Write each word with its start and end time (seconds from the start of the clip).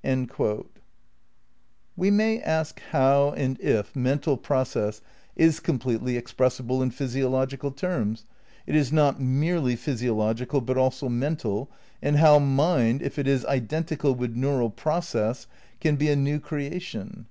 * 0.00 0.04
We 1.98 2.10
may 2.10 2.40
ask 2.40 2.80
how 2.92 3.32
and 3.32 3.60
if 3.60 3.94
mental 3.94 4.38
process 4.38 5.02
is 5.36 5.60
"com 5.60 5.78
pletely 5.78 6.16
expressible 6.16 6.82
in 6.82 6.90
physiological 6.90 7.70
terms" 7.72 8.24
it 8.66 8.74
is 8.74 8.90
not 8.90 9.20
"merely 9.20 9.76
physiological 9.76 10.62
but 10.62 10.78
also 10.78 11.10
mental"; 11.10 11.70
and 12.02 12.16
how 12.16 12.38
mind, 12.38 13.02
if 13.02 13.18
it 13.18 13.28
is 13.28 13.44
identical 13.44 14.14
with 14.14 14.34
neural 14.34 14.70
process, 14.70 15.46
can 15.78 15.96
be 15.96 16.08
a 16.08 16.16
new 16.16 16.40
creation? 16.40 17.26